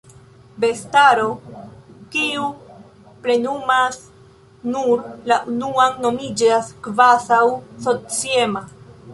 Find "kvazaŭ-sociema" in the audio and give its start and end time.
6.89-8.67